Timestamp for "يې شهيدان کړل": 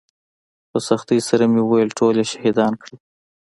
2.21-2.95